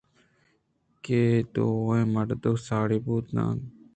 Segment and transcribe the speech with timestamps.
[1.03, 3.61] کہ اے دوئیں مِڑگ ءَ ساڑی بُو ت اَنت